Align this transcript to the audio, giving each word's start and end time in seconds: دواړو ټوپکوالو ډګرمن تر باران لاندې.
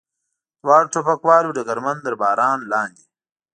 دواړو 0.61 0.91
ټوپکوالو 0.93 1.53
ډګرمن 1.57 1.97
تر 2.05 2.13
باران 2.21 2.59
لاندې. 2.71 3.05